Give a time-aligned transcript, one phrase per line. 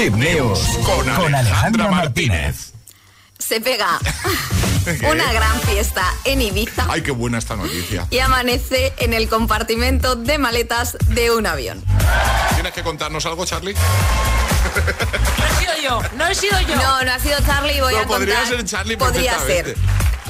[0.00, 2.72] Hit News con, Alejandra Martínez.
[3.38, 3.98] Se pega
[5.10, 6.86] una gran fiesta en Ibiza.
[6.88, 8.06] Ay, qué buena esta noticia.
[8.08, 11.84] Y amanece en el compartimento de maletas de un avión.
[12.54, 13.74] ¿Tienes que contarnos algo, Charlie?
[13.74, 16.76] No he sido yo, no he sido yo.
[16.76, 18.18] No, no ha sido Charlie, voy No, a contar.
[18.20, 19.76] podría ser Charlie Podría ser.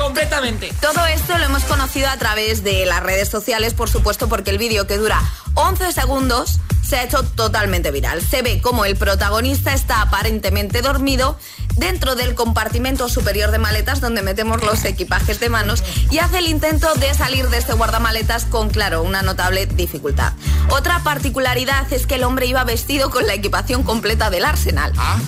[0.00, 0.72] Completamente.
[0.80, 4.56] Todo esto lo hemos conocido a través de las redes sociales, por supuesto, porque el
[4.56, 5.20] vídeo que dura
[5.54, 8.22] 11 segundos se ha hecho totalmente viral.
[8.22, 11.38] Se ve como el protagonista está aparentemente dormido
[11.80, 16.46] dentro del compartimento superior de maletas donde metemos los equipajes de manos y hace el
[16.46, 20.34] intento de salir de este guardamaletas con, claro, una notable dificultad.
[20.68, 24.92] Otra particularidad es que el hombre iba vestido con la equipación completa del arsenal.
[24.98, 25.18] Ah,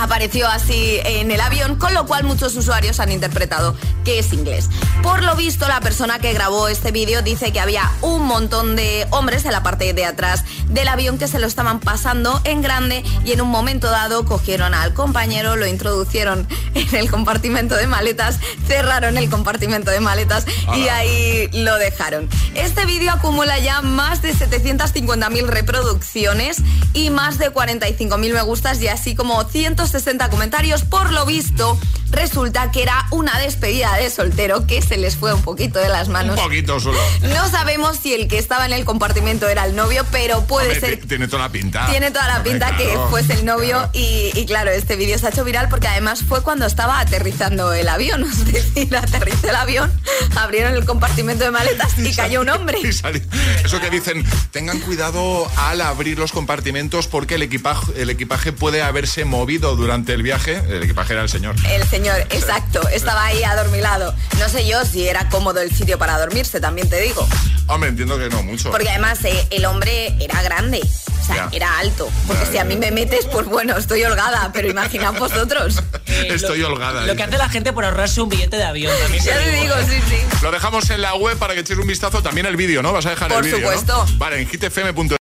[0.00, 4.68] Apareció así en el avión, con lo cual muchos usuarios han interpretado que es inglés.
[5.02, 9.06] Por lo visto, la persona que grabó este vídeo dice que había un montón de
[9.10, 13.04] hombres en la parte de atrás del avión que se lo estaban pasando en grande
[13.24, 18.38] y en un momento dado cogieron al compañero, lo introducieron en el compartimento de maletas,
[18.68, 22.28] cerraron el compartimento de maletas y ahí lo dejaron.
[22.54, 26.58] Este vídeo acumula ya más de 750.000 reproducciones
[26.94, 30.84] y más de 45.000 me gustas y así como 160 comentarios.
[30.84, 31.76] Por lo visto,
[32.12, 36.06] resulta que era una despedida de soltero que se les fue un poquito de las
[36.08, 36.38] un manos.
[36.38, 36.98] poquito solo.
[37.22, 41.00] No sabemos si el que estaba en el compartimento era el novio, pero puede ser
[41.00, 41.86] ti- Tiene toda la pinta.
[41.90, 43.90] tiene toda la pinta que claro, fuese el novio claro.
[43.94, 47.72] y, y claro, este vídeo se ha hecho viral porque además fue cuando estaba aterrizando
[47.72, 48.22] el avión.
[48.32, 49.92] Es decir, aterrizó el avión,
[50.36, 52.78] abrieron el compartimento de maletas y cayó un hombre.
[52.82, 58.52] Y Eso que dicen, tengan cuidado al abrir los compartimentos porque el equipaje, el equipaje
[58.52, 60.56] puede haberse movido durante el viaje.
[60.68, 61.54] El equipaje era el señor.
[61.68, 64.14] El señor, exacto, estaba ahí adormilado.
[64.38, 67.26] No sé yo si era cómodo el sitio para dormirse, también te digo.
[67.68, 68.70] Hombre, entiendo que no mucho.
[68.70, 71.48] Porque además eh, el hombre era grande, o sea, Ya.
[71.52, 72.08] era alto.
[72.26, 72.80] Porque Ya, si a mí ya.
[72.80, 75.82] me metes, pues bueno, estoy holgada, pero imaginad vosotros.
[76.12, 77.06] Eh, Estoy lo- holgada.
[77.06, 79.24] Lo que hace la gente por ahorrarse un billete de avión también.
[79.24, 80.16] Ya te digo, sí, sí.
[80.42, 82.22] Lo dejamos en la web para que echéis un vistazo.
[82.22, 82.92] También el vídeo, ¿no?
[82.92, 83.70] Vas a dejar Por el vídeo.
[83.70, 83.78] ¿no?
[83.78, 84.06] supuesto.
[84.18, 85.16] Vale, en hitfm.es.